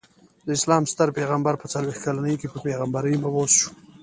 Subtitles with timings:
[0.45, 3.69] د اسلام ستر پيغمبر په څلويښت کلني کي په پيغمبری مبعوث سو.